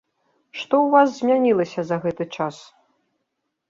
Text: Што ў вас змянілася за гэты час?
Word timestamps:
Што 0.59 0.75
ў 0.85 0.95
вас 0.95 1.07
змянілася 1.19 1.81
за 1.93 2.03
гэты 2.09 2.31
час? 2.39 2.55